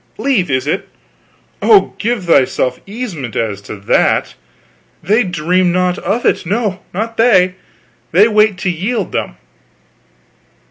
"Leave, 0.17 0.49
is 0.49 0.65
it? 0.65 0.89
Oh, 1.61 1.93
give 1.99 2.23
thyself 2.25 2.79
easement 2.87 3.35
as 3.35 3.61
to 3.61 3.75
that. 3.75 4.33
They 5.03 5.21
dream 5.21 5.71
not 5.71 5.99
of 5.99 6.25
it, 6.25 6.43
no, 6.43 6.79
not 6.91 7.17
they. 7.17 7.53
They 8.11 8.27
wait 8.27 8.57
to 8.65 8.71
yield 8.71 9.11
them." 9.11 9.35